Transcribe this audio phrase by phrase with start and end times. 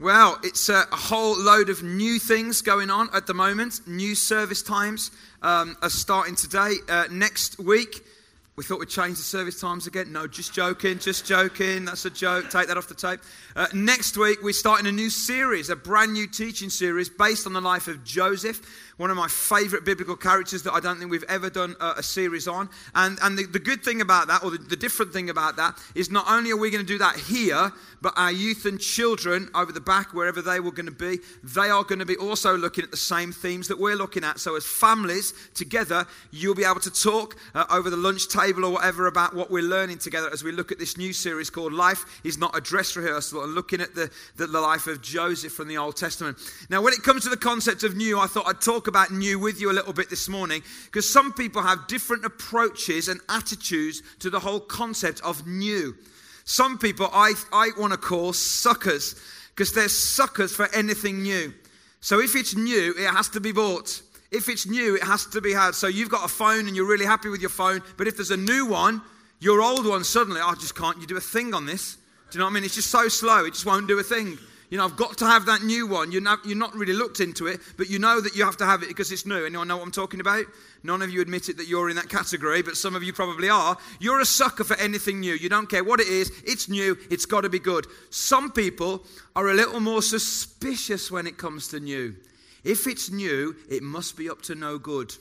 [0.00, 3.86] Well, it's a, whole load of new things going on at the moment.
[3.86, 5.10] New service times
[5.42, 6.76] um, are starting today.
[6.88, 8.02] Uh, next week,
[8.60, 10.12] we thought we'd change the service times again.
[10.12, 11.86] No, just joking, just joking.
[11.86, 12.50] That's a joke.
[12.50, 13.20] Take that off the tape.
[13.56, 17.54] Uh, next week, we're starting a new series, a brand new teaching series based on
[17.54, 18.60] the life of Joseph
[19.00, 22.02] one of my favorite biblical characters that I don't think we've ever done a, a
[22.02, 22.68] series on.
[22.94, 25.78] And, and the, the, good thing about that, or the, the different thing about that,
[25.94, 27.72] is not only are we going to do that here,
[28.02, 31.70] but our youth and children over the back, wherever they were going to be, they
[31.70, 34.38] are going to be also looking at the same themes that we're looking at.
[34.38, 38.70] So, as families together, you'll be able to talk uh, over the lunch table or
[38.70, 42.04] whatever about what we're learning together as we look at this new series called Life
[42.24, 45.68] is Not a Dress Rehearsal and looking at the, the, the life of Joseph from
[45.68, 46.38] the Old Testament.
[46.68, 49.38] Now, when it comes to the concept of new, I thought I'd talk about new
[49.38, 54.02] with you a little bit this morning because some people have different approaches and attitudes
[54.18, 55.96] to the whole concept of new.
[56.44, 59.14] Some people I, I want to call suckers
[59.50, 61.54] because they're suckers for anything new.
[62.00, 64.02] So if it's new, it has to be bought.
[64.30, 65.74] If it's new, it has to be had.
[65.74, 68.30] So you've got a phone and you're really happy with your phone, but if there's
[68.30, 69.02] a new one,
[69.40, 71.96] your old one suddenly, oh, I oh, just can't you do a thing on this?
[72.30, 72.64] Do you know what I mean?
[72.64, 74.38] It's just so slow, it just won't do a thing.
[74.70, 76.12] You know, I've got to have that new one.
[76.12, 78.64] You're not, you're not really looked into it, but you know that you have to
[78.64, 79.44] have it because it's new.
[79.44, 80.44] Anyone know what I'm talking about?
[80.84, 83.48] None of you admit it that you're in that category, but some of you probably
[83.48, 83.76] are.
[83.98, 85.34] You're a sucker for anything new.
[85.34, 87.88] You don't care what it is, it's new, it's got to be good.
[88.10, 92.14] Some people are a little more suspicious when it comes to new.
[92.64, 95.16] If it's new, it must be up to no good.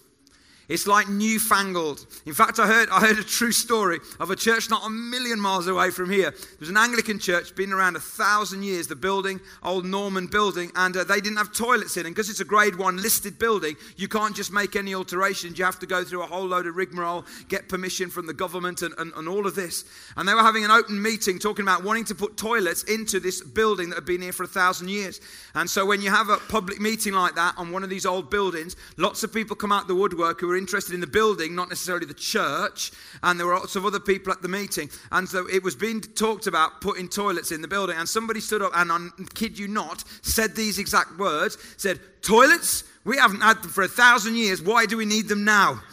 [0.69, 2.05] It's like newfangled.
[2.27, 5.39] In fact, I heard, I heard a true story of a church not a million
[5.39, 6.31] miles away from here.
[6.59, 10.95] There's an Anglican church, been around a thousand years, the building, old Norman building, and
[10.95, 12.05] uh, they didn't have toilets in.
[12.05, 15.57] And because it's a grade one listed building, you can't just make any alterations.
[15.57, 18.83] You have to go through a whole load of rigmarole, get permission from the government,
[18.83, 19.85] and, and, and all of this.
[20.17, 23.41] And they were having an open meeting talking about wanting to put toilets into this
[23.41, 25.19] building that had been here for a thousand years.
[25.55, 28.29] And so when you have a public meeting like that on one of these old
[28.29, 31.69] buildings, lots of people come out the woodwork who are interested in the building, not
[31.69, 32.91] necessarily the church.
[33.23, 34.91] And there were lots of other people at the meeting.
[35.11, 37.97] And so it was being talked about putting toilets in the building.
[37.97, 42.83] And somebody stood up and, I kid you not, said these exact words said, Toilets?
[43.05, 44.61] We haven't had them for a thousand years.
[44.61, 45.81] Why do we need them now?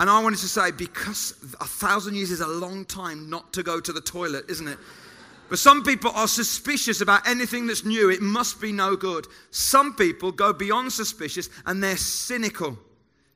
[0.00, 3.62] And I wanted to say, because a thousand years is a long time not to
[3.62, 4.76] go to the toilet, isn't it?
[5.48, 8.10] But some people are suspicious about anything that's new.
[8.10, 9.26] It must be no good.
[9.50, 12.78] Some people go beyond suspicious and they're cynical.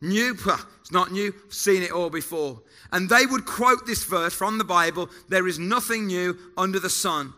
[0.00, 0.36] New,
[0.80, 2.60] it's not new, I've seen it all before.
[2.92, 6.90] And they would quote this verse from the Bible there is nothing new under the
[6.90, 7.34] sun.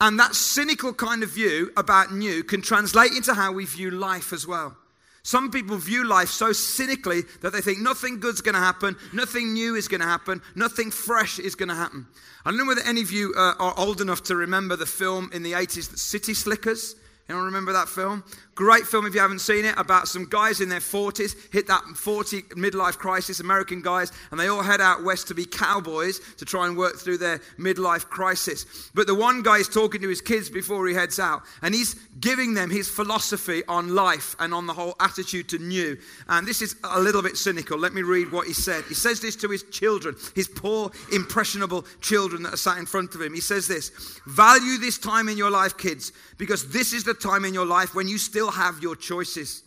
[0.00, 4.32] And that cynical kind of view about new can translate into how we view life
[4.32, 4.76] as well.
[5.22, 9.54] Some people view life so cynically that they think nothing good's going to happen, nothing
[9.54, 12.06] new is going to happen, nothing fresh is going to happen.
[12.44, 15.30] I don't know whether any of you uh, are old enough to remember the film
[15.32, 16.96] in the 80s, City Slickers.
[17.26, 18.22] Anyone remember that film?
[18.54, 21.82] Great film if you haven't seen it about some guys in their 40s, hit that
[21.82, 26.44] 40 midlife crisis, American guys, and they all head out west to be cowboys to
[26.44, 28.90] try and work through their midlife crisis.
[28.94, 31.94] But the one guy is talking to his kids before he heads out, and he's
[32.20, 35.96] giving them his philosophy on life and on the whole attitude to new.
[36.28, 37.78] And this is a little bit cynical.
[37.78, 38.84] Let me read what he said.
[38.84, 43.14] He says this to his children, his poor, impressionable children that are sat in front
[43.14, 43.32] of him.
[43.32, 43.90] He says this
[44.26, 47.94] Value this time in your life, kids, because this is the time in your life
[47.94, 49.62] when you still still have your choices.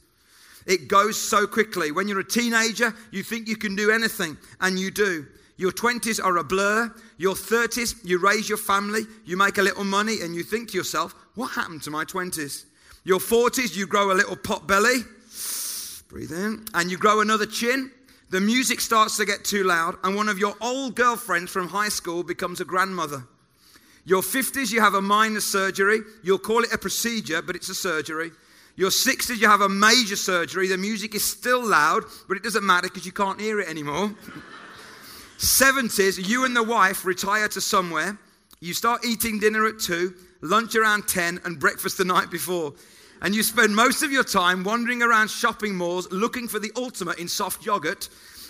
[0.65, 1.91] It goes so quickly.
[1.91, 5.25] When you're a teenager, you think you can do anything, and you do.
[5.55, 6.93] Your 20s are a blur.
[7.17, 10.77] Your 30s, you raise your family, you make a little money, and you think to
[10.77, 12.65] yourself, what happened to my 20s?
[13.03, 14.99] Your 40s, you grow a little pot belly,
[16.09, 17.89] breathe in, and you grow another chin.
[18.29, 21.89] The music starts to get too loud, and one of your old girlfriends from high
[21.89, 23.23] school becomes a grandmother.
[24.07, 25.99] Your 50s, you have a minor surgery.
[26.23, 28.31] You'll call it a procedure, but it's a surgery.
[28.77, 30.69] Your 60s, you have a major surgery.
[30.69, 34.15] The music is still loud, but it doesn't matter because you can't hear it anymore.
[35.39, 38.17] 70s, you and the wife retire to somewhere.
[38.61, 42.75] You start eating dinner at 2, lunch around 10, and breakfast the night before.
[43.21, 47.19] And you spend most of your time wandering around shopping malls looking for the ultimate
[47.19, 48.07] in soft yogurt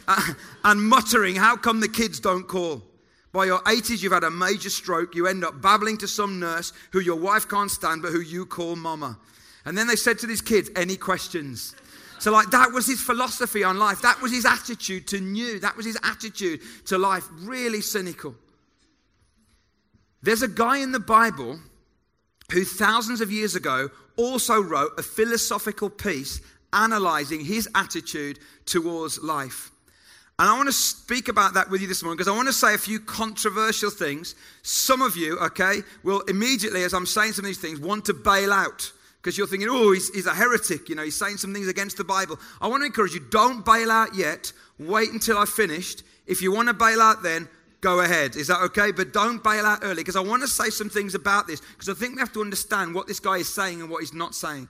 [0.08, 0.34] uh,
[0.64, 2.84] and muttering, How come the kids don't call?
[3.32, 5.16] By your 80s, you've had a major stroke.
[5.16, 8.46] You end up babbling to some nurse who your wife can't stand, but who you
[8.46, 9.18] call mama.
[9.66, 11.76] And then they said to these kids, Any questions?
[12.20, 14.02] So, like, that was his philosophy on life.
[14.02, 15.60] That was his attitude to new.
[15.60, 17.26] That was his attitude to life.
[17.42, 18.34] Really cynical.
[20.24, 21.60] There's a guy in the Bible
[22.52, 26.42] who thousands of years ago also wrote a philosophical piece
[26.74, 29.72] analyzing his attitude towards life.
[30.40, 32.54] And I want to speak about that with you this morning because I want to
[32.54, 34.36] say a few controversial things.
[34.62, 38.14] Some of you, okay, will immediately, as I'm saying some of these things, want to
[38.14, 41.56] bail out because you're thinking, oh, he's, he's a heretic, you know, he's saying some
[41.56, 42.40] things against the Bible.
[42.62, 44.54] I want to encourage you, don't bail out yet.
[44.78, 46.04] Wait until I've finished.
[46.28, 47.50] If you want to bail out then,
[47.82, 48.36] go ahead.
[48.36, 48.92] Is that okay?
[48.92, 51.90] But don't bail out early because I want to say some things about this because
[51.90, 54.36] I think we have to understand what this guy is saying and what he's not
[54.36, 54.70] saying.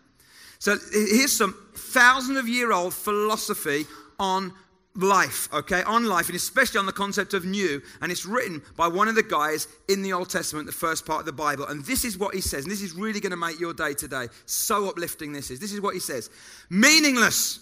[0.59, 3.85] So here's some thousand of year old philosophy
[4.17, 4.53] on
[4.97, 7.81] life, okay, on life, and especially on the concept of new.
[8.01, 11.21] And it's written by one of the guys in the Old Testament, the first part
[11.21, 11.65] of the Bible.
[11.67, 13.93] And this is what he says, and this is really going to make your day
[13.93, 14.27] today.
[14.45, 15.59] So uplifting this is.
[15.59, 16.29] This is what he says
[16.69, 17.59] meaningless,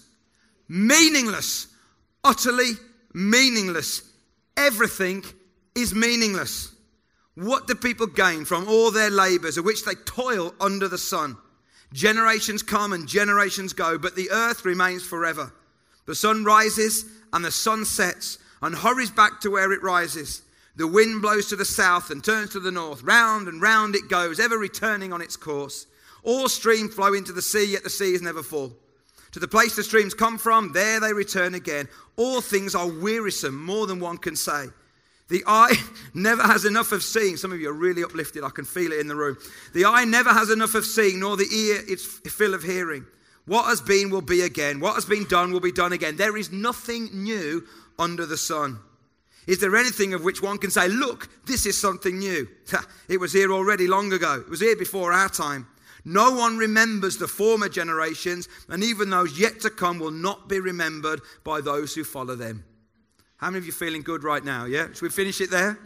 [0.68, 1.68] meaningless,
[2.24, 2.72] utterly
[3.12, 4.02] meaningless.
[4.56, 5.24] Everything
[5.74, 6.72] is meaningless.
[7.34, 11.36] What do people gain from all their labors, of which they toil under the sun?
[11.92, 15.52] Generations come and generations go, but the earth remains forever.
[16.06, 17.04] The sun rises
[17.36, 20.40] and the sun sets and hurries back to where it rises.
[20.76, 23.02] The wind blows to the south and turns to the north.
[23.02, 25.86] Round and round it goes, ever returning on its course.
[26.22, 28.72] All streams flow into the sea, yet the sea is never full.
[29.32, 31.88] To the place the streams come from, there they return again.
[32.16, 34.68] All things are wearisome, more than one can say.
[35.28, 35.74] The eye
[36.14, 37.36] never has enough of seeing.
[37.36, 38.44] Some of you are really uplifted.
[38.44, 39.36] I can feel it in the room.
[39.74, 43.04] The eye never has enough of seeing, nor the ear its fill of hearing.
[43.46, 44.80] What has been will be again.
[44.80, 46.16] What has been done will be done again.
[46.16, 47.64] There is nothing new
[47.98, 48.78] under the sun.
[49.46, 52.48] Is there anything of which one can say, look, this is something new?
[53.08, 54.40] it was here already long ago.
[54.40, 55.68] It was here before our time.
[56.04, 60.60] No one remembers the former generations, and even those yet to come will not be
[60.60, 62.64] remembered by those who follow them.
[63.38, 64.64] How many of you feeling good right now?
[64.64, 64.88] Yeah?
[64.88, 65.78] Should we finish it there?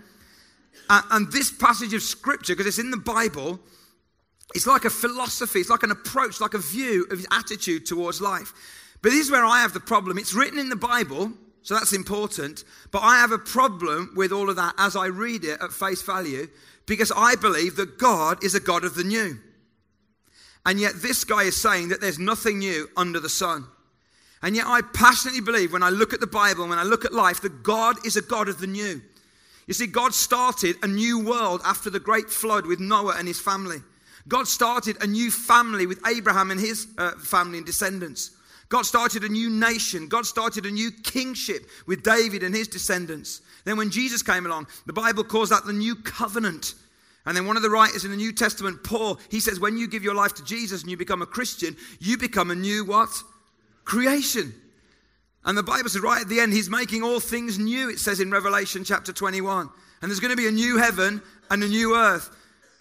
[0.89, 3.61] And this passage of scripture, because it's in the Bible,
[4.55, 8.53] it's like a philosophy, it's like an approach, like a view of attitude towards life.
[9.03, 10.19] But this is where I have the problem.
[10.19, 11.33] It's written in the Bible,
[11.63, 12.65] so that's important.
[12.91, 16.03] But I have a problem with all of that as I read it at face
[16.03, 16.49] value
[16.87, 19.39] because I believe that God is a God of the new.
[20.67, 23.67] And yet this guy is saying that there's nothing new under the sun.
[24.43, 27.13] And yet I passionately believe when I look at the Bible, when I look at
[27.13, 29.01] life, that God is a God of the new.
[29.67, 33.41] You see, God started a new world after the great flood with Noah and his
[33.41, 33.83] family.
[34.29, 38.33] God started a new family with Abraham and his uh, family and descendants.
[38.69, 40.07] God started a new nation.
[40.07, 43.43] God started a new kingship with David and his descendants.
[43.65, 46.75] Then, when Jesus came along, the Bible calls that the new covenant.
[47.27, 49.89] And then, one of the writers in the New Testament, Paul, he says, when you
[49.89, 53.11] give your life to Jesus and you become a Christian, you become a new what?
[53.85, 54.55] Creation.
[55.45, 58.21] And the Bible says right at the end, he's making all things new, it says
[58.21, 59.69] in Revelation chapter 21.
[60.01, 61.21] And there's going to be a new heaven
[61.51, 62.31] and a new earth.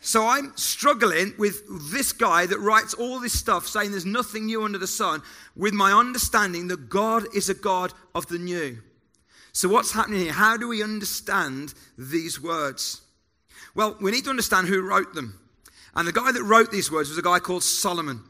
[0.01, 1.61] So I'm struggling with
[1.91, 5.21] this guy that writes all this stuff saying there's nothing new under the sun
[5.55, 8.79] with my understanding that God is a God of the new.
[9.51, 10.31] So what's happening here?
[10.31, 13.01] How do we understand these words?
[13.75, 15.39] Well, we need to understand who wrote them.
[15.95, 18.23] And the guy that wrote these words was a guy called Solomon.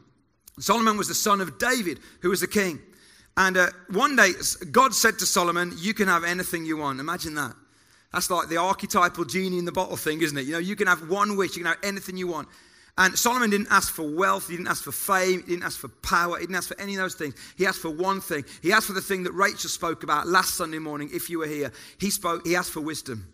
[0.58, 2.80] Solomon was the son of David, who was the king.
[3.36, 4.32] And uh, one day,
[4.70, 7.00] God said to Solomon, You can have anything you want.
[7.00, 7.54] Imagine that.
[8.12, 10.46] That's like the archetypal genie in the bottle thing, isn't it?
[10.46, 12.48] You know, you can have one wish, you can have anything you want.
[12.98, 15.88] And Solomon didn't ask for wealth, he didn't ask for fame, he didn't ask for
[15.88, 17.34] power, he didn't ask for any of those things.
[17.56, 18.44] He asked for one thing.
[18.62, 21.46] He asked for the thing that Rachel spoke about last Sunday morning, if you were
[21.46, 21.72] here.
[21.98, 23.32] He spoke, he asked for wisdom.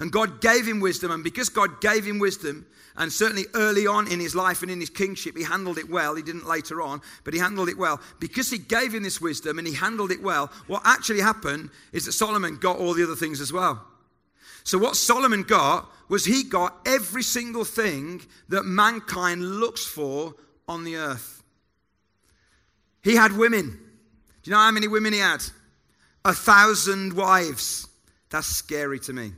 [0.00, 2.66] And God gave him wisdom, and because God gave him wisdom,
[2.96, 6.16] and certainly early on in his life and in his kingship, he handled it well.
[6.16, 8.00] He didn't later on, but he handled it well.
[8.18, 12.06] Because he gave him this wisdom and he handled it well, what actually happened is
[12.06, 13.86] that Solomon got all the other things as well.
[14.68, 18.20] So, what Solomon got was he got every single thing
[18.50, 20.34] that mankind looks for
[20.68, 21.42] on the earth.
[23.02, 23.80] He had women.
[24.42, 25.42] Do you know how many women he had?
[26.26, 27.88] A thousand wives.
[28.28, 29.32] That's scary to me.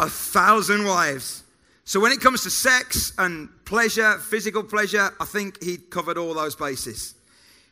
[0.00, 1.44] A thousand wives.
[1.84, 6.32] So, when it comes to sex and pleasure, physical pleasure, I think he covered all
[6.32, 7.16] those bases.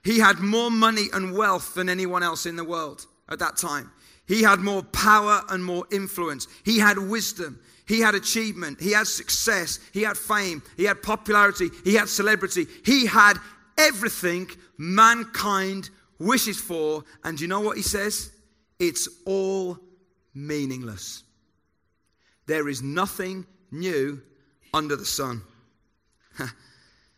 [0.05, 3.93] He had more money and wealth than anyone else in the world at that time.
[4.27, 6.49] He had more power and more influence.
[6.65, 7.61] He had wisdom.
[7.87, 8.81] He had achievement.
[8.81, 9.79] He had success.
[9.93, 10.63] He had fame.
[10.77, 11.71] He had popularity.
[11.85, 12.67] He had celebrity.
[12.85, 13.35] He had
[13.79, 17.05] everything mankind wishes for.
[17.23, 18.33] And you know what he says?
[18.79, 19.79] It's all
[20.35, 21.23] meaningless.
[22.47, 24.21] There is nothing new
[24.75, 25.43] under the sun.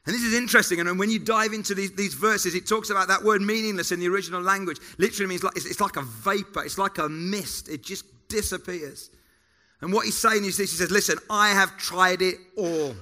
[0.08, 0.80] And this is interesting.
[0.80, 4.00] And when you dive into these, these, verses, it talks about that word meaningless in
[4.00, 4.78] the original language.
[4.96, 9.10] Literally means like, it's, it's like a vapor, it's like a mist, it just disappears.
[9.82, 12.94] And what he's saying is this He says, Listen, I have tried it all.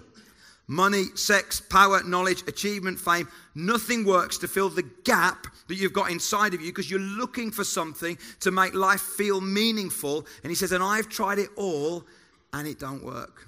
[0.66, 6.10] Money, sex, power, knowledge, achievement, fame, nothing works to fill the gap that you've got
[6.10, 10.26] inside of you because you're looking for something to make life feel meaningful.
[10.42, 12.04] And he says, And I've tried it all
[12.52, 13.46] and it don't work.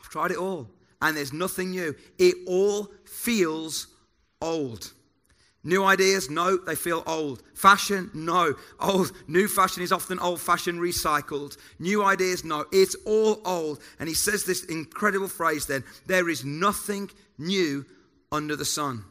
[0.00, 0.66] I've tried it all
[1.02, 1.94] and there's nothing new.
[2.18, 3.88] It all feels
[4.40, 4.92] old.
[5.64, 6.30] New ideas?
[6.30, 7.42] No, they feel old.
[7.54, 8.10] Fashion?
[8.14, 8.54] No.
[8.80, 9.12] Old.
[9.28, 11.56] New fashion is often old fashioned, recycled.
[11.78, 12.44] New ideas?
[12.44, 12.64] No.
[12.72, 13.80] It's all old.
[14.00, 17.84] And he says this incredible phrase then there is nothing new
[18.32, 19.04] under the sun.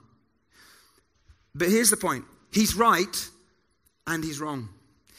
[1.54, 3.30] But here's the point he's right
[4.08, 4.70] and he's wrong.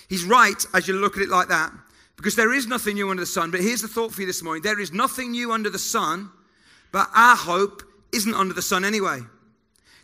[0.08, 1.72] He's right as you look at it like that
[2.16, 3.50] because there is nothing new under the sun.
[3.50, 6.30] But here's the thought for you this morning there is nothing new under the sun,
[6.92, 7.82] but our hope
[8.12, 9.20] isn't under the sun anyway.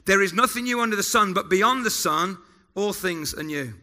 [0.07, 2.39] There is nothing new under the sun, but beyond the sun,
[2.75, 3.75] all things are new.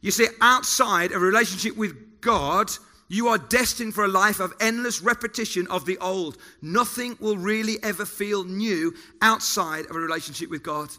[0.00, 2.70] You see, outside a relationship with God,
[3.08, 6.36] you are destined for a life of endless repetition of the old.
[6.60, 10.90] Nothing will really ever feel new outside of a relationship with God.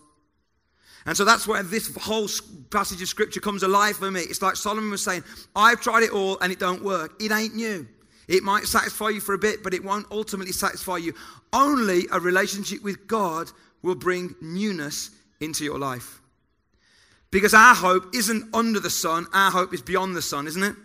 [1.05, 2.27] And so that's where this whole
[2.71, 4.21] passage of scripture comes alive for me.
[4.21, 5.23] It's like Solomon was saying,
[5.55, 7.21] I've tried it all and it don't work.
[7.21, 7.87] It ain't new.
[8.29, 11.15] It might satisfy you for a bit, but it won't ultimately satisfy you.
[11.51, 13.49] Only a relationship with God
[13.81, 15.09] will bring newness
[15.41, 16.21] into your life.
[17.31, 20.75] Because our hope isn't under the sun, our hope is beyond the sun, isn't it?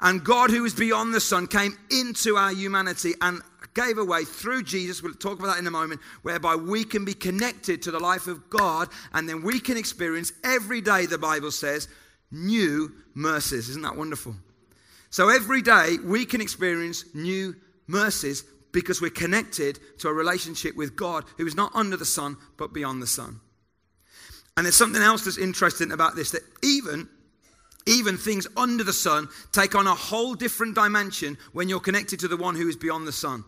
[0.00, 3.40] And God, who is beyond the sun, came into our humanity and
[3.74, 5.02] gave away through Jesus.
[5.02, 8.28] We'll talk about that in a moment, whereby we can be connected to the life
[8.28, 11.88] of God and then we can experience every day, the Bible says,
[12.30, 13.68] new mercies.
[13.68, 14.36] Isn't that wonderful?
[15.12, 17.54] So every day we can experience new
[17.86, 22.38] mercies because we're connected to a relationship with God who is not under the sun
[22.56, 23.38] but beyond the sun.
[24.56, 27.08] And there's something else that's interesting about this that even
[27.84, 32.28] even things under the sun take on a whole different dimension when you're connected to
[32.28, 33.44] the one who is beyond the sun.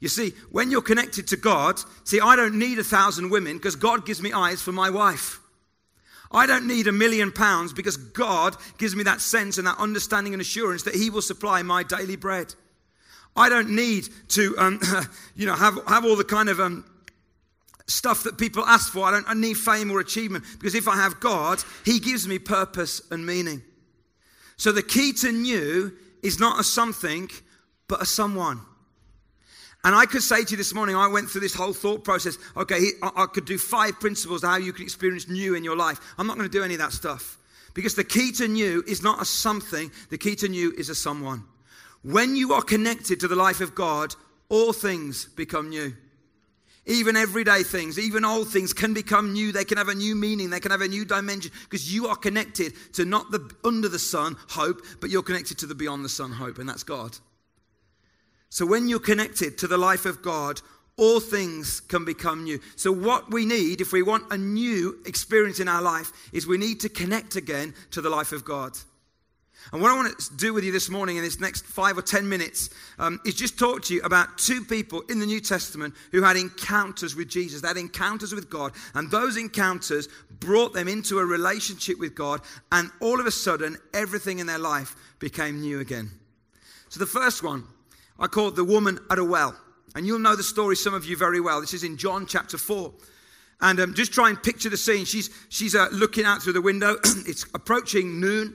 [0.00, 3.76] You see, when you're connected to God, see, I don't need a thousand women because
[3.76, 5.39] God gives me eyes for my wife.
[6.30, 10.32] I don't need a million pounds because God gives me that sense and that understanding
[10.32, 12.54] and assurance that He will supply my daily bread.
[13.36, 14.80] I don't need to, um,
[15.34, 16.84] you know, have, have all the kind of um,
[17.86, 19.04] stuff that people ask for.
[19.04, 22.38] I don't I need fame or achievement because if I have God, He gives me
[22.38, 23.62] purpose and meaning.
[24.56, 27.30] So the key to new is not a something,
[27.88, 28.60] but a someone.
[29.82, 32.36] And I could say to you this morning, I went through this whole thought process.
[32.56, 35.98] Okay, I could do five principles how you can experience new in your life.
[36.18, 37.38] I'm not going to do any of that stuff.
[37.72, 40.94] Because the key to new is not a something, the key to new is a
[40.94, 41.44] someone.
[42.02, 44.14] When you are connected to the life of God,
[44.48, 45.94] all things become new.
[46.86, 49.52] Even everyday things, even old things can become new.
[49.52, 50.50] They can have a new meaning.
[50.50, 53.98] They can have a new dimension because you are connected to not the under the
[53.98, 57.16] sun hope, but you're connected to the beyond the sun hope, and that's God.
[58.50, 60.60] So when you're connected to the life of God,
[60.96, 62.60] all things can become new.
[62.76, 66.58] So, what we need, if we want a new experience in our life, is we
[66.58, 68.76] need to connect again to the life of God.
[69.72, 72.02] And what I want to do with you this morning in this next five or
[72.02, 75.94] ten minutes um, is just talk to you about two people in the New Testament
[76.12, 77.60] who had encounters with Jesus.
[77.60, 82.40] They had encounters with God, and those encounters brought them into a relationship with God,
[82.72, 86.10] and all of a sudden, everything in their life became new again.
[86.88, 87.64] So, the first one
[88.20, 89.56] I call it the woman at a well.
[89.94, 91.60] And you'll know the story, some of you very well.
[91.60, 92.92] This is in John chapter 4.
[93.62, 95.04] And um, just try and picture the scene.
[95.04, 96.96] She's, she's uh, looking out through the window.
[97.26, 98.54] it's approaching noon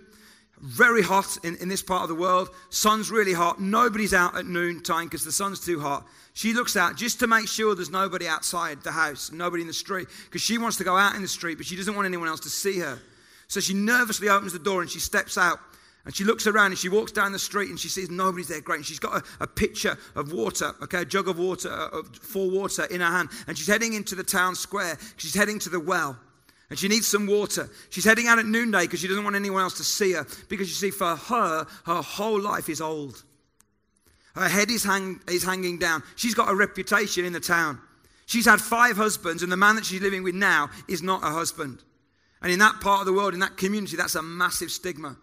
[0.61, 2.49] very hot in, in this part of the world.
[2.69, 3.59] Sun's really hot.
[3.59, 6.07] Nobody's out at noon time because the sun's too hot.
[6.33, 9.73] She looks out just to make sure there's nobody outside the house, nobody in the
[9.73, 12.27] street, because she wants to go out in the street, but she doesn't want anyone
[12.27, 12.99] else to see her.
[13.47, 15.59] So she nervously opens the door and she steps out
[16.05, 18.61] and she looks around and she walks down the street and she sees nobody's there.
[18.61, 18.77] Great.
[18.77, 22.51] And she's got a, a pitcher of water, okay, a jug of water, uh, full
[22.51, 23.29] water in her hand.
[23.47, 24.97] And she's heading into the town square.
[25.17, 26.17] She's heading to the well
[26.69, 27.69] and she needs some water.
[27.89, 30.25] She's heading out at noonday because she doesn't want anyone else to see her.
[30.49, 33.23] Because you see, for her, her whole life is old.
[34.33, 36.03] Her head is, hang, is hanging down.
[36.15, 37.79] She's got a reputation in the town.
[38.25, 41.31] She's had five husbands, and the man that she's living with now is not her
[41.31, 41.83] husband.
[42.41, 45.15] And in that part of the world, in that community, that's a massive stigma.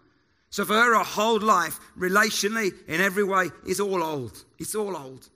[0.53, 4.45] So for her, her whole life, relationally, in every way, is all old.
[4.59, 5.27] It's all old.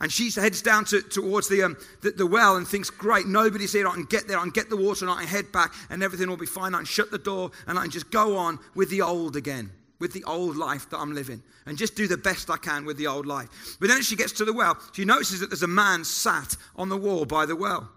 [0.00, 3.72] And she heads down to, towards the, um, the, the, well and thinks, great, nobody's
[3.72, 3.86] here.
[3.86, 6.02] I can get there, I can get the water, and I can head back, and
[6.02, 6.74] everything will be fine.
[6.74, 9.70] I can shut the door, and I can just go on with the old again,
[10.00, 12.96] with the old life that I'm living, and just do the best I can with
[12.96, 13.76] the old life.
[13.78, 16.56] But then as she gets to the well, she notices that there's a man sat
[16.74, 17.92] on the wall by the well.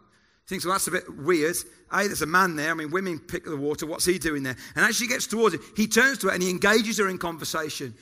[0.51, 1.55] Thinks, well, that's a bit weird.
[1.93, 2.71] Hey, there's a man there.
[2.71, 3.85] I mean, women pick the water.
[3.85, 4.57] What's he doing there?
[4.75, 7.17] And as she gets towards it, he turns to her and he engages her in
[7.17, 7.93] conversation.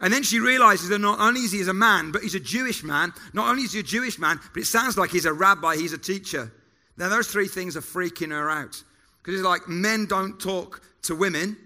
[0.00, 2.82] And then she realizes that not only is he a man, but he's a Jewish
[2.82, 3.12] man.
[3.32, 5.92] Not only is he a Jewish man, but it sounds like he's a rabbi, he's
[5.92, 6.50] a teacher.
[6.96, 8.82] Now, those three things are freaking her out.
[9.22, 11.56] Because it's like men don't talk to women,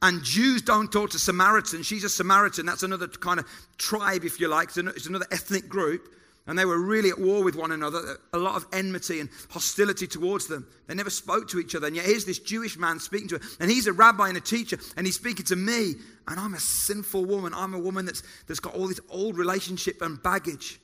[0.00, 1.84] and Jews don't talk to Samaritans.
[1.84, 2.64] She's a Samaritan.
[2.64, 4.74] That's another kind of tribe, if you like.
[4.74, 6.08] It's another ethnic group.
[6.46, 10.08] And they were really at war with one another, a lot of enmity and hostility
[10.08, 10.66] towards them.
[10.88, 11.86] They never spoke to each other.
[11.86, 13.44] And yet here's this Jewish man speaking to her.
[13.60, 15.94] And he's a rabbi and a teacher, and he's speaking to me.
[16.26, 17.52] And I'm a sinful woman.
[17.54, 20.80] I'm a woman that's, that's got all this old relationship and baggage.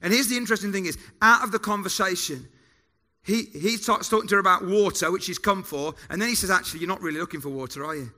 [0.00, 2.48] And here's the interesting thing is, out of the conversation,
[3.22, 5.94] he, he starts talking to her about water, which she's come for.
[6.08, 8.10] And then he says, actually, you're not really looking for water, are you?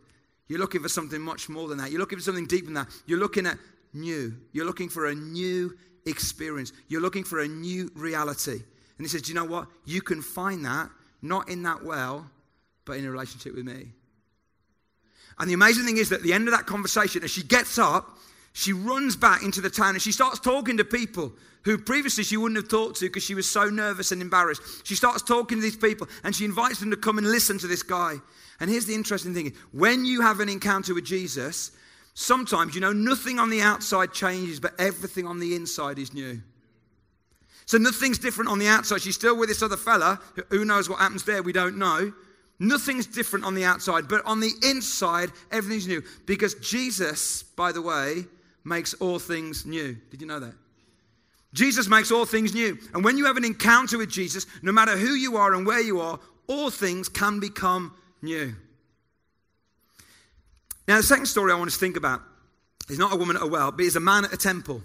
[0.49, 1.91] You're looking for something much more than that.
[1.91, 2.89] You're looking for something deeper than that.
[3.07, 3.59] You're looking at
[3.93, 4.37] new.
[4.53, 5.77] You're looking for a new
[6.07, 6.73] experience.
[6.89, 8.53] You're looking for a new reality.
[8.53, 9.69] And he says, Do you know what?
[9.85, 10.91] You can find that
[11.23, 12.31] not in that well,
[12.85, 13.89] but in a relationship with me.
[15.39, 17.79] And the amazing thing is that at the end of that conversation, as she gets
[17.79, 18.17] up,
[18.53, 21.33] she runs back into the town and she starts talking to people
[21.65, 24.63] who previously she wouldn't have talked to because she was so nervous and embarrassed.
[24.87, 27.67] She starts talking to these people and she invites them to come and listen to
[27.67, 28.15] this guy.
[28.61, 31.73] And here's the interesting thing when you have an encounter with Jesus,
[32.19, 36.41] Sometimes, you know, nothing on the outside changes, but everything on the inside is new.
[37.67, 39.03] So nothing's different on the outside.
[39.03, 40.19] She's still with this other fella.
[40.49, 41.43] Who knows what happens there?
[41.43, 42.15] We don't know.
[42.59, 46.03] Nothing's different on the outside, but on the inside, everything's new.
[46.25, 48.25] Because Jesus, by the way,
[48.65, 49.95] makes all things new.
[50.11, 50.55] Did you know that?
[51.53, 52.79] Jesus makes all things new.
[52.95, 55.83] And when you have an encounter with Jesus, no matter who you are and where
[55.83, 58.55] you are, all things can become new.
[60.89, 62.23] Now, the second story I want to think about
[62.89, 64.83] is not a woman at a well, but is a man at a temple.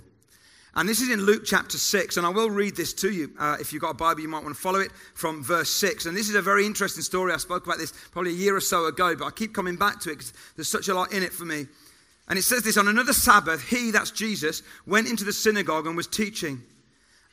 [0.74, 3.31] And this is in Luke chapter 6, and I will read this to you.
[3.38, 6.05] Uh, if you've got a Bible, you might want to follow it from verse 6.
[6.05, 7.34] And this is a very interesting story.
[7.34, 10.00] I spoke about this probably a year or so ago, but I keep coming back
[10.01, 11.67] to it because there's such a lot in it for me.
[12.29, 15.98] And it says this On another Sabbath, he, that's Jesus, went into the synagogue and
[15.98, 16.62] was teaching.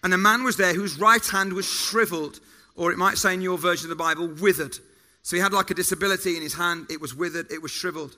[0.02, 2.40] And a man was there whose right hand was shriveled,
[2.74, 4.76] or it might say in your version of the Bible, withered.
[5.22, 8.16] So he had like a disability in his hand, it was withered, it was shriveled.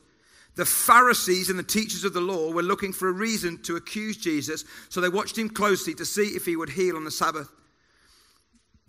[0.57, 4.17] The Pharisees and the teachers of the law were looking for a reason to accuse
[4.17, 7.49] Jesus, so they watched him closely to see if he would heal on the Sabbath.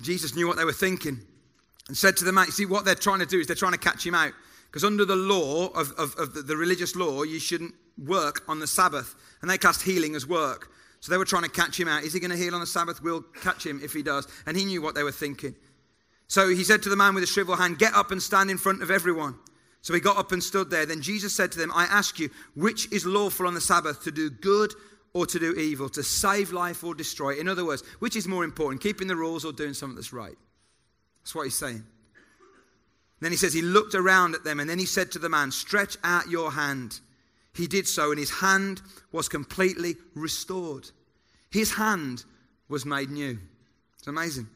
[0.02, 1.20] Jesus knew what they were thinking
[1.88, 4.06] and said to them, see, what they're trying to do is they're trying to catch
[4.06, 4.34] him out.
[4.66, 8.60] Because under the law of, of, of the, the religious law, you shouldn't work on
[8.60, 9.16] the Sabbath.
[9.42, 10.72] And they classed healing as work.
[11.02, 12.04] So they were trying to catch him out.
[12.04, 13.02] Is he going to heal on the Sabbath?
[13.02, 14.28] We'll catch him if he does.
[14.46, 15.56] And he knew what they were thinking.
[16.28, 18.58] So he said to the man with the shriveled hand, Get up and stand in
[18.58, 19.36] front of everyone.
[19.82, 20.86] So he got up and stood there.
[20.86, 24.12] Then Jesus said to them, I ask you, which is lawful on the Sabbath, to
[24.12, 24.74] do good
[25.14, 27.36] or to do evil, to save life or destroy?
[27.36, 30.38] In other words, which is more important, keeping the rules or doing something that's right?
[31.22, 31.84] That's what he's saying.
[33.20, 35.52] Then he says, He looked around at them and then he said to the man,
[35.52, 37.00] Stretch out your hand.
[37.54, 40.90] He did so, and his hand was completely restored.
[41.50, 42.24] His hand
[42.70, 43.38] was made new.
[43.98, 44.48] It's amazing.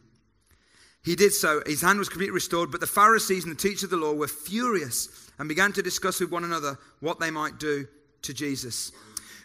[1.06, 1.62] He did so.
[1.68, 4.28] His hand was completely restored, but the Pharisees and the teachers of the law were
[4.28, 7.88] furious and began to discuss with one another what they might do
[8.24, 8.92] to Jesus.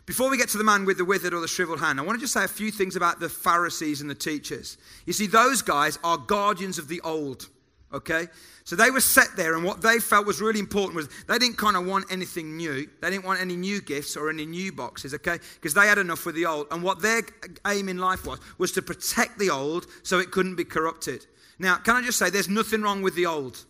[0.06, 2.18] Before we get to the man with the withered or the shriveled hand, I want
[2.18, 4.78] to just say a few things about the Pharisees and the teachers.
[5.04, 7.48] You see, those guys are guardians of the old,
[7.92, 8.28] okay?
[8.64, 11.58] So they were set there, and what they felt was really important was they didn't
[11.58, 12.88] kind of want anything new.
[13.02, 15.38] They didn't want any new gifts or any new boxes, okay?
[15.56, 16.68] Because they had enough with the old.
[16.70, 17.22] And what their
[17.66, 21.26] aim in life was, was to protect the old so it couldn't be corrupted.
[21.60, 23.64] Now, can I just say, there's nothing wrong with the old,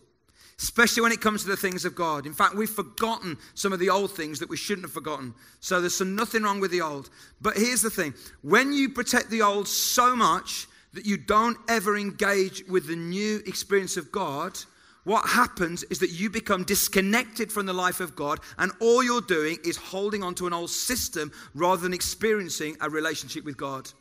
[0.57, 2.25] especially when it comes to the things of God.
[2.25, 5.33] In fact, we've forgotten some of the old things that we shouldn't have forgotten.
[5.59, 7.09] So there's some, nothing wrong with the old.
[7.41, 11.97] But here's the thing when you protect the old so much that you don't ever
[11.97, 14.57] engage with the new experience of God,
[15.03, 19.19] what happens is that you become disconnected from the life of God, and all you're
[19.19, 23.91] doing is holding on to an old system rather than experiencing a relationship with God.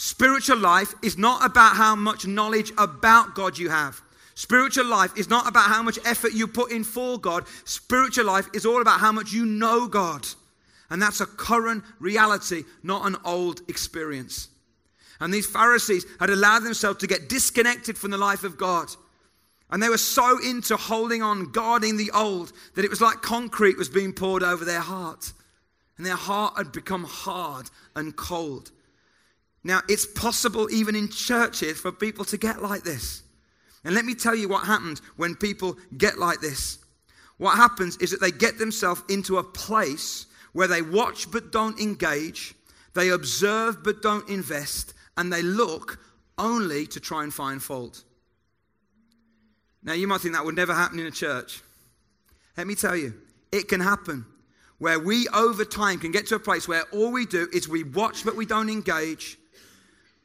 [0.00, 4.00] Spiritual life is not about how much knowledge about God you have.
[4.36, 7.48] Spiritual life is not about how much effort you put in for God.
[7.64, 10.24] Spiritual life is all about how much you know God.
[10.88, 14.50] And that's a current reality, not an old experience.
[15.18, 18.90] And these Pharisees had allowed themselves to get disconnected from the life of God.
[19.68, 23.76] And they were so into holding on, guarding the old, that it was like concrete
[23.76, 25.32] was being poured over their heart.
[25.96, 28.70] And their heart had become hard and cold.
[29.64, 33.22] Now, it's possible even in churches for people to get like this.
[33.84, 36.78] And let me tell you what happens when people get like this.
[37.38, 41.78] What happens is that they get themselves into a place where they watch but don't
[41.80, 42.54] engage,
[42.94, 46.00] they observe but don't invest, and they look
[46.38, 48.02] only to try and find fault.
[49.82, 51.62] Now, you might think that would never happen in a church.
[52.56, 53.14] Let me tell you,
[53.52, 54.26] it can happen.
[54.78, 57.82] where we over time can get to a place where all we do is we
[57.82, 59.36] watch but we don't engage,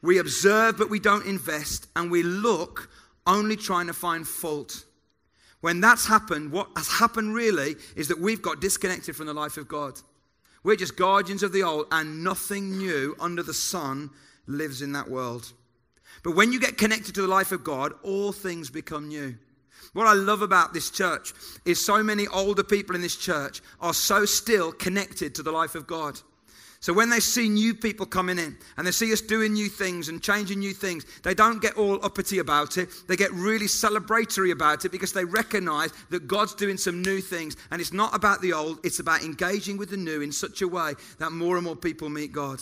[0.04, 2.92] we observe but we don't invest, and we look
[3.26, 4.86] only trying to find fault.
[5.62, 9.56] When that's happened, what has happened really is that we've got disconnected from the life
[9.58, 9.94] of God.
[10.62, 14.10] We're just guardians of the old, and nothing new under the sun
[14.46, 15.54] lives in that world.
[16.22, 19.36] But when you get connected to the life of God, all things become new.
[19.94, 21.34] What I love about this church
[21.66, 25.76] is so many older people in this church are so still connected to the life
[25.76, 26.20] of God.
[26.84, 30.10] So when they see new people coming in and they see us doing new things
[30.10, 32.90] and changing new things, they don't get all uppity about it.
[33.08, 37.56] They get really celebratory about it because they recognize that God's doing some new things.
[37.72, 40.68] And it's not about the old, it's about engaging with the new in such a
[40.68, 42.60] way that more and more people meet God.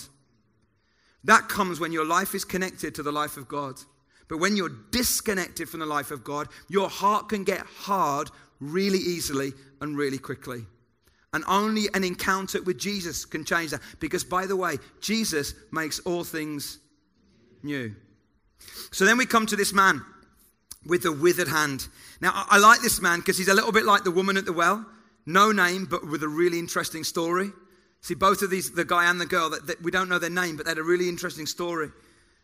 [1.24, 3.80] That comes when your life is connected to the life of God.
[4.28, 8.30] But when you're disconnected from the life of God, your heart can get hard
[8.60, 10.68] really easily and really quickly.
[11.34, 13.82] And only an encounter with Jesus can change that.
[14.00, 16.80] Because, by the way, Jesus makes all things
[17.64, 17.96] new.
[18.92, 20.02] So then we come to this man
[20.86, 21.88] with the withered hand.
[22.20, 24.54] Now, I like this man because he's a little bit like the woman at the
[24.54, 24.86] well.
[25.26, 27.52] No name, but with a really interesting story.
[28.02, 30.30] See, both of these, the guy and the girl, that, that we don't know their
[30.30, 31.92] name, but they had a really interesting story.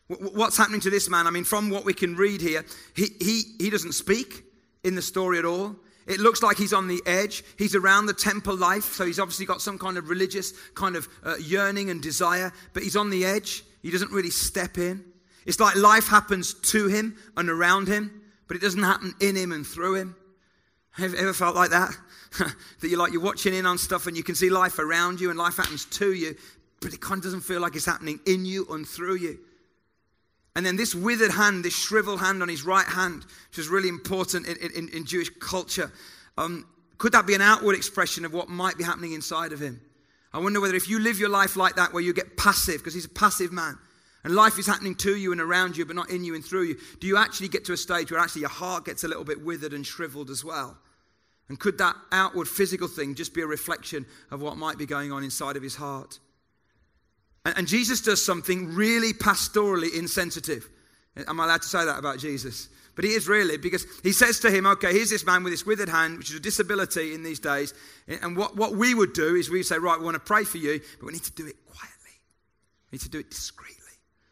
[0.08, 1.28] What's happening to this man?
[1.28, 2.64] I mean, from what we can read here,
[2.96, 4.44] he, he, he doesn't speak
[4.84, 5.76] in the story at all.
[6.08, 7.44] It looks like he's on the edge.
[7.58, 11.08] He's around the temple life, so he's obviously got some kind of religious kind of
[11.24, 13.64] uh, yearning and desire, but he's on the edge.
[13.82, 15.04] He doesn't really step in.
[15.46, 19.52] It's like life happens to him and around him, but it doesn't happen in him
[19.52, 20.16] and through him.
[20.92, 21.92] Have you ever felt like that?
[22.40, 25.30] that you're like you're watching in on stuff and you can see life around you
[25.30, 26.36] and life happens to you,
[26.82, 29.40] but it kind of doesn't feel like it's happening in you and through you.
[30.58, 33.90] And then this withered hand, this shriveled hand on his right hand, which is really
[33.90, 35.92] important in, in, in Jewish culture,
[36.36, 36.66] um,
[36.98, 39.80] could that be an outward expression of what might be happening inside of him?
[40.34, 42.96] I wonder whether if you live your life like that, where you get passive, because
[42.96, 43.78] he's a passive man,
[44.24, 46.64] and life is happening to you and around you, but not in you and through
[46.64, 49.24] you, do you actually get to a stage where actually your heart gets a little
[49.24, 50.76] bit withered and shriveled as well?
[51.50, 55.12] And could that outward physical thing just be a reflection of what might be going
[55.12, 56.18] on inside of his heart?
[57.48, 60.68] And, and Jesus does something really pastorally insensitive.
[61.16, 62.68] Am I allowed to say that about Jesus?
[62.94, 65.66] But he is really, because he says to him, okay, here's this man with this
[65.66, 67.74] withered hand, which is a disability in these days.
[68.08, 70.58] And what, what we would do is we say, right, we want to pray for
[70.58, 72.20] you, but we need to do it quietly.
[72.92, 73.76] We need to do it discreetly.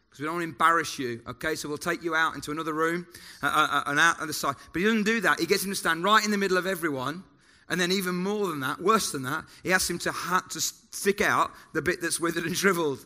[0.08, 1.54] Because we don't want to embarrass you, okay?
[1.54, 3.06] So we'll take you out into another room
[3.42, 4.56] uh, uh, uh and out on the side.
[4.74, 5.40] But he doesn't do that.
[5.40, 7.24] He gets him to stand right in the middle of everyone.
[7.68, 10.60] And then, even more than that, worse than that, he asks him to, ha- to
[10.60, 13.04] stick out the bit that's withered and shriveled.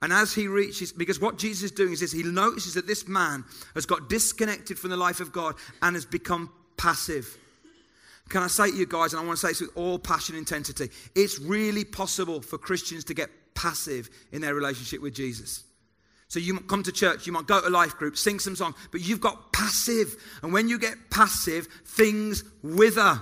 [0.00, 3.08] And as he reaches, because what Jesus is doing is this, he notices that this
[3.08, 7.36] man has got disconnected from the life of God and has become passive.
[8.28, 10.34] Can I say to you guys, and I want to say this with all passion
[10.36, 15.64] and intensity, it's really possible for Christians to get passive in their relationship with Jesus.
[16.28, 18.76] So you might come to church, you might go to life group, sing some songs,
[18.92, 20.14] but you've got passive.
[20.42, 23.20] And when you get passive, things wither.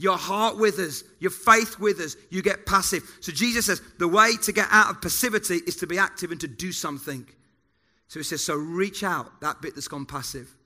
[0.00, 3.02] Your heart withers, your faith withers, you get passive.
[3.20, 6.40] So Jesus says the way to get out of passivity is to be active and
[6.40, 7.26] to do something.
[8.08, 10.56] So he says, so reach out that bit that's gone passive.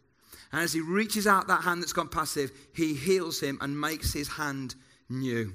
[0.52, 4.12] And as he reaches out that hand that's gone passive, he heals him and makes
[4.12, 4.76] his hand
[5.10, 5.52] new.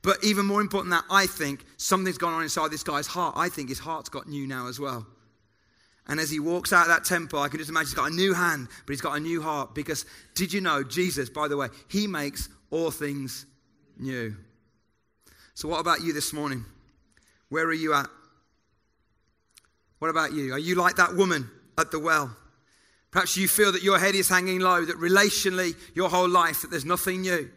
[0.00, 3.34] But even more important than that, I think something's gone on inside this guy's heart.
[3.36, 5.04] I think his heart's got new now as well.
[6.06, 8.14] And as he walks out of that temple, I can just imagine he's got a
[8.14, 9.74] new hand, but he's got a new heart.
[9.74, 13.46] Because did you know, Jesus, by the way, he makes all things
[13.98, 14.36] new.
[15.54, 16.64] So, what about you this morning?
[17.48, 18.06] Where are you at?
[19.98, 20.52] What about you?
[20.52, 22.36] Are you like that woman at the well?
[23.10, 26.70] Perhaps you feel that your head is hanging low, that relationally, your whole life, that
[26.70, 27.50] there's nothing new.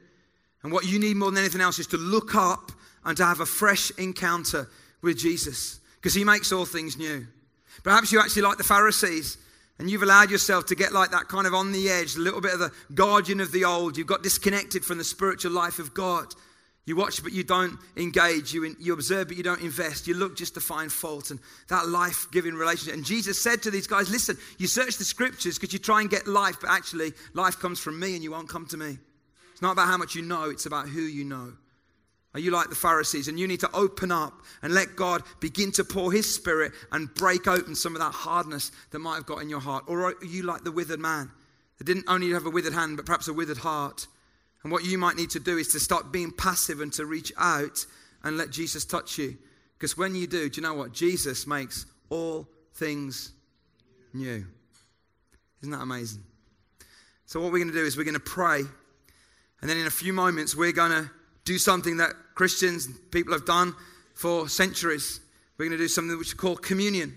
[0.63, 2.71] And what you need more than anything else is to look up
[3.04, 4.69] and to have a fresh encounter
[5.02, 7.28] with Jesus because he makes all things new.
[7.84, 9.38] Perhaps you actually like the Pharisees
[9.82, 12.39] and you've allowed yourself to get like that kind of on the edge, a little
[12.39, 13.98] bit of the guardian of the old.
[13.98, 16.36] You've got disconnected from the spiritual life of God.
[16.86, 18.54] You watch, but you don't engage.
[18.54, 20.08] You, you observe, but you don't invest.
[20.08, 21.39] You look just to find fault and
[21.70, 22.94] that life giving relationship.
[22.94, 26.12] And Jesus said to these guys, Listen, you search the scriptures because you try and
[26.12, 29.00] get life, but actually, life comes from me and you won't come to me.
[29.52, 31.54] It's not about how much you know, it's about who you know.
[32.34, 33.28] Are you like the Pharisees?
[33.28, 37.13] And you need to open up and let God begin to pour His Spirit and
[37.13, 39.84] break open some of that hardness that might have got in your heart.
[39.88, 41.30] Or are you like the withered man
[41.78, 44.08] that didn't only have a withered hand, but perhaps a withered heart?
[44.63, 47.34] And what you might need to do is to start being passive and to reach
[47.38, 47.86] out
[48.24, 49.38] and let Jesus touch you.
[49.78, 50.94] Because when you do, do you know what?
[50.94, 53.32] Jesus makes all things
[54.13, 54.46] new.
[55.62, 56.24] Isn't that amazing?
[57.26, 58.62] So, what we're going to do is we're going to pray.
[59.62, 61.10] And then in a few moments, we're going to
[61.45, 63.73] do something that Christians, people have done
[64.13, 65.19] for centuries.
[65.58, 67.15] We're going to do something which is called communion.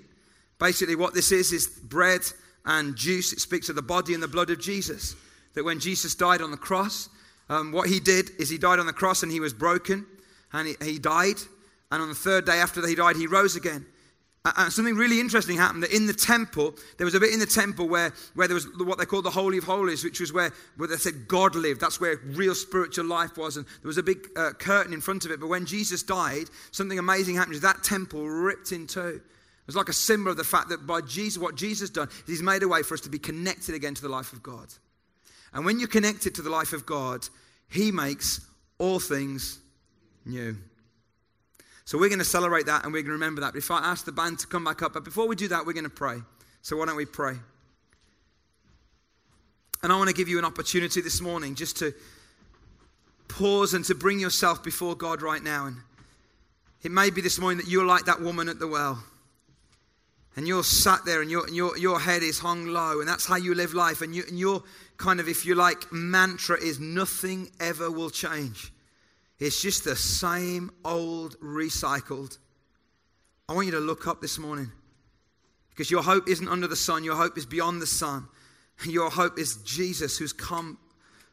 [0.58, 2.22] Basically, what this is is bread
[2.64, 3.32] and juice.
[3.32, 5.14] It speaks of the body and the blood of Jesus.
[5.54, 7.08] That when Jesus died on the cross,
[7.48, 10.06] um, what he did is he died on the cross and he was broken
[10.52, 11.36] and he, he died.
[11.92, 13.86] And on the third day after he died, he rose again.
[14.44, 17.46] And something really interesting happened that in the temple, there was a bit in the
[17.46, 20.52] temple where, where there was what they called the Holy of Holies, which was where,
[20.76, 21.80] where they said God lived.
[21.80, 23.56] That's where real spiritual life was.
[23.56, 25.40] And there was a big uh, curtain in front of it.
[25.40, 27.56] But when Jesus died, something amazing happened.
[27.56, 29.00] That temple ripped in two.
[29.00, 32.24] It was like a symbol of the fact that by Jesus, what Jesus done is
[32.26, 34.68] he's made a way for us to be connected again to the life of God.
[35.54, 37.26] And when you're connected to the life of God,
[37.70, 38.42] he makes
[38.76, 39.58] all things
[40.26, 40.58] new.
[41.84, 43.52] So we're going to celebrate that and we're going to remember that.
[43.52, 45.66] But if I ask the band to come back up, but before we do that,
[45.66, 46.18] we're going to pray.
[46.62, 47.34] So why don't we pray?
[49.82, 51.92] And I want to give you an opportunity this morning just to
[53.28, 55.66] pause and to bring yourself before God right now.
[55.66, 55.76] And
[56.82, 59.04] it may be this morning that you're like that woman at the well.
[60.36, 63.36] And you're sat there and your, your, your head is hung low, and that's how
[63.36, 64.00] you live life.
[64.00, 64.64] And, you, and your
[64.96, 68.72] kind of, if you like, mantra is nothing ever will change.
[69.44, 72.38] It's just the same old recycled.
[73.46, 74.72] I want you to look up this morning
[75.68, 78.26] because your hope isn't under the sun, your hope is beyond the sun.
[78.86, 80.78] Your hope is Jesus who's come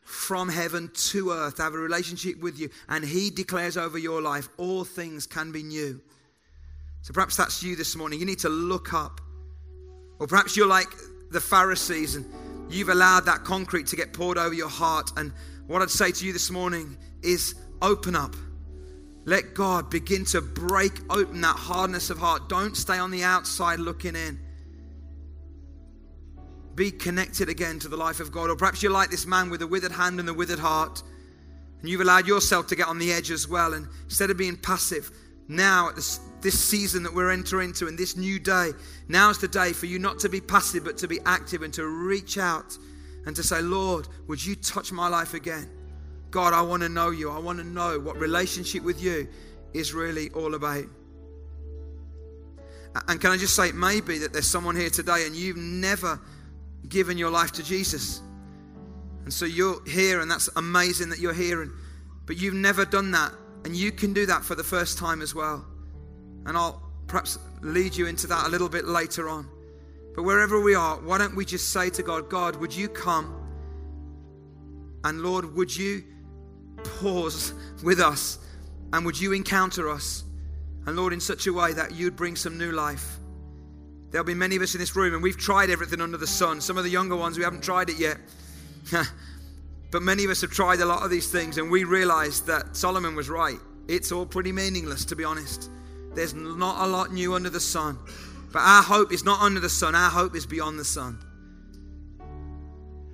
[0.02, 4.22] from heaven to earth to have a relationship with you, and He declares over your
[4.22, 6.02] life all things can be new.
[7.04, 8.20] So perhaps that's you this morning.
[8.20, 9.22] You need to look up.
[10.20, 10.90] Or perhaps you're like
[11.32, 12.26] the Pharisees and
[12.70, 15.12] you've allowed that concrete to get poured over your heart.
[15.16, 15.32] And
[15.66, 18.36] what I'd say to you this morning is Open up.
[19.26, 22.50] Let God begin to break open that hardness of heart.
[22.50, 24.40] Don't stay on the outside looking in.
[26.74, 28.50] Be connected again to the life of God.
[28.50, 31.04] Or perhaps you're like this man with a withered hand and a withered heart,
[31.82, 33.74] and you've allowed yourself to get on the edge as well.
[33.74, 35.12] And instead of being passive,
[35.48, 38.72] now at this, this season that we're entering into and this new day,
[39.08, 41.86] now's the day for you not to be passive but to be active and to
[41.86, 42.78] reach out
[43.26, 45.70] and to say, Lord, would you touch my life again?
[46.32, 47.30] God, I want to know you.
[47.30, 49.28] I want to know what relationship with you
[49.74, 50.86] is really all about.
[53.08, 55.58] And can I just say, it may be that there's someone here today and you've
[55.58, 56.20] never
[56.88, 58.22] given your life to Jesus.
[59.24, 61.72] And so you're here, and that's amazing that you're here, and,
[62.26, 63.32] but you've never done that.
[63.64, 65.64] And you can do that for the first time as well.
[66.46, 69.48] And I'll perhaps lead you into that a little bit later on.
[70.16, 73.38] But wherever we are, why don't we just say to God, God, would you come?
[75.04, 76.04] And Lord, would you
[76.84, 78.40] pause with us
[78.94, 80.24] and would you encounter us?
[80.86, 83.18] And Lord, in such a way that you'd bring some new life.
[84.10, 86.60] There'll be many of us in this room, and we've tried everything under the sun.
[86.60, 88.18] Some of the younger ones, we haven't tried it yet.
[89.92, 92.76] but many of us have tried a lot of these things, and we realized that
[92.76, 93.60] Solomon was right.
[93.88, 95.70] It's all pretty meaningless, to be honest.
[96.14, 97.98] There's not a lot new under the sun.
[98.52, 101.20] But our hope is not under the sun, our hope is beyond the sun.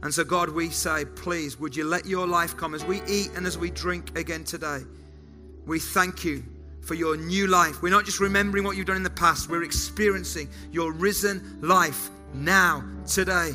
[0.08, 3.30] And so, God, we say, please, would you let your life come as we eat
[3.36, 4.84] and as we drink again today?
[5.66, 6.46] We thank you
[6.80, 7.82] for your new life.
[7.82, 12.10] We're not just remembering what you've done in the past, we're experiencing your risen life
[12.34, 13.52] now, today.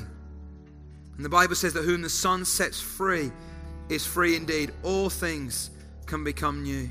[1.16, 3.32] And the Bible says that whom the Son sets free
[3.88, 4.72] is free indeed.
[4.82, 5.70] All things
[6.04, 6.90] can become new.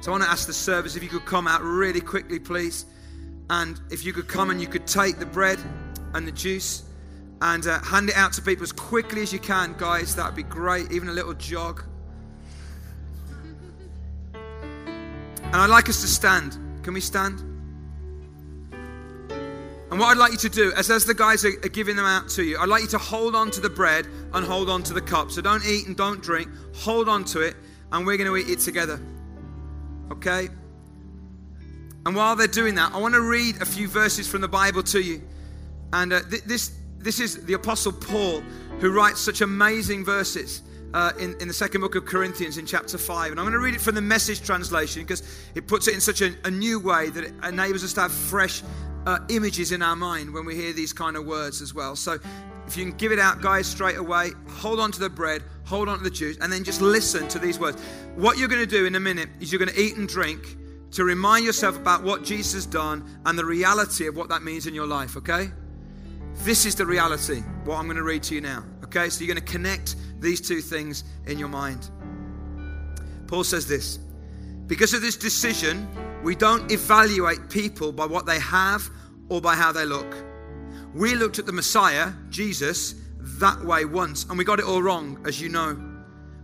[0.00, 2.86] So I want to ask the service if you could come out really quickly, please.
[3.50, 5.60] And if you could come and you could take the bread
[6.12, 6.82] and the juice
[7.40, 10.14] and uh, hand it out to people as quickly as you can, guys.
[10.16, 10.90] That'd be great.
[10.92, 11.84] Even a little jog.
[14.34, 16.58] And I'd like us to stand.
[16.82, 17.40] Can we stand?
[19.90, 22.04] And what I'd like you to do, as, as the guys are, are giving them
[22.04, 24.82] out to you, I'd like you to hold on to the bread and hold on
[24.82, 25.30] to the cup.
[25.30, 26.48] So don't eat and don't drink.
[26.74, 27.56] Hold on to it,
[27.92, 29.00] and we're going to eat it together.
[30.10, 30.48] Okay?
[32.04, 34.82] And while they're doing that, I want to read a few verses from the Bible
[34.82, 35.22] to you.
[35.92, 38.40] And uh, th- this this is the Apostle Paul
[38.80, 40.62] who writes such amazing verses.
[40.94, 43.32] Uh, in, in the second book of Corinthians in chapter 5.
[43.32, 45.22] And I'm going to read it from the message translation because
[45.54, 48.10] it puts it in such a, a, new way that it enables us to have
[48.10, 48.62] fresh
[49.04, 51.94] uh, images in our mind when we hear these kind of words as well.
[51.94, 52.18] So
[52.66, 55.88] if you can give it out, guys, straight away, hold on to the bread, hold
[55.88, 57.78] on to the juice, and then just listen to these words.
[58.14, 60.56] What you're going to do in a minute is you're going to eat and drink
[60.92, 64.66] to remind yourself about what Jesus has done and the reality of what that means
[64.66, 65.50] in your life, okay?
[66.40, 68.64] This is the reality, what I'm going to read to you now.
[68.84, 71.90] Okay, so you're going to connect these two things in your mind.
[73.26, 73.98] Paul says this
[74.66, 75.88] Because of this decision,
[76.22, 78.88] we don't evaluate people by what they have
[79.28, 80.16] or by how they look.
[80.94, 82.94] We looked at the Messiah, Jesus,
[83.40, 85.76] that way once, and we got it all wrong, as you know.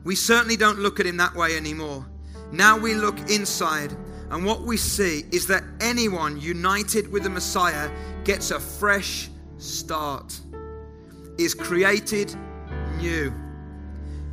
[0.04, 2.04] We certainly don't look at him that way anymore.
[2.52, 3.96] Now we look inside,
[4.30, 7.90] and what we see is that anyone united with the Messiah
[8.24, 10.38] gets a fresh start,
[11.38, 12.34] is created
[12.98, 13.32] new.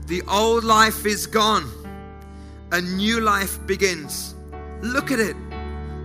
[0.08, 1.70] The old life is gone,
[2.72, 4.36] a new life begins.
[4.82, 5.36] Look at it.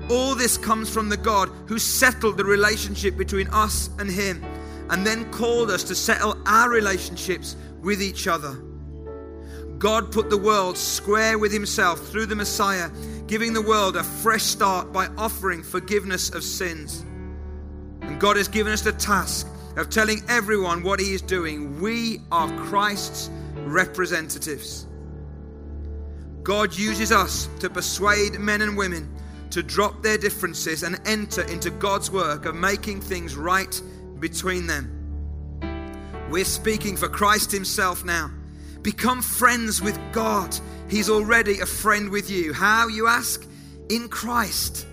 [0.08, 4.44] All this comes from the God who settled the relationship between us and Him
[4.90, 8.56] and then called us to settle our relationships with each other.
[9.78, 12.90] God put the world square with Himself through the Messiah,
[13.26, 17.04] giving the world a fresh start by offering forgiveness of sins.
[18.18, 21.80] God has given us the task of telling everyone what He is doing.
[21.80, 24.86] We are Christ's representatives.
[26.42, 29.14] God uses us to persuade men and women
[29.50, 33.80] to drop their differences and enter into God's work of making things right
[34.18, 34.92] between them.
[36.30, 38.30] We're speaking for Christ Himself now.
[38.80, 40.56] Become friends with God.
[40.88, 42.54] He's already a friend with you.
[42.54, 43.46] How, you ask?
[43.90, 44.86] In Christ.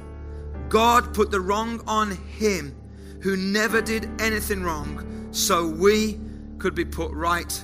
[0.67, 2.75] God put the wrong on Him
[3.23, 6.19] who never did anything wrong so we
[6.59, 7.63] could be put right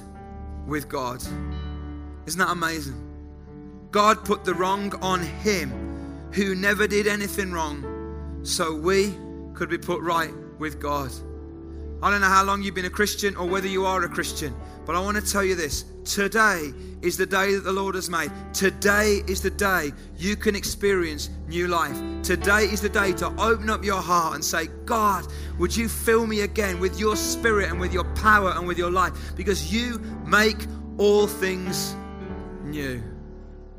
[0.65, 1.21] with God.
[2.25, 2.95] Isn't that amazing?
[3.91, 9.13] God put the wrong on Him who never did anything wrong so we
[9.53, 11.11] could be put right with God.
[12.01, 14.55] I don't know how long you've been a Christian or whether you are a Christian,
[14.89, 15.85] but I want to tell you this.
[16.03, 16.73] Today
[17.03, 18.31] is the day that the Lord has made.
[18.55, 21.95] Today is the day you can experience new life.
[22.23, 25.27] Today is the day to open up your heart and say, God,
[25.59, 28.89] would you fill me again with your spirit and with your power and with your
[28.89, 29.13] life?
[29.35, 30.65] Because you make
[30.97, 31.95] all things
[32.63, 33.03] new.